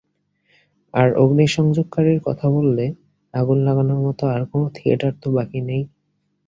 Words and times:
আর 0.93 1.07
অগ্নিসংযোগকারীর 1.15 2.19
কথা 2.27 2.47
বললে, 2.49 2.85
আগুন 3.33 3.57
লাগানোর 3.67 3.99
মত 4.05 4.19
আর 4.35 4.41
কোন 4.51 4.61
থিয়েটার 4.75 5.13
তো 5.21 5.27
বাকি 5.37 5.59
নেই। 5.61 5.83